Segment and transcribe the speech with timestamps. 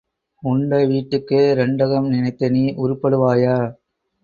[0.43, 3.55] உண்ட வீட்டுக்கே இரண்டகம் நினைத்த நீ உருப்படுவாயா?